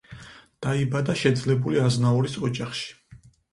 დაიბადა 0.65 1.15
შეძლებული 1.25 1.83
აზნაურის 1.91 2.41
ოჯახში. 2.51 3.25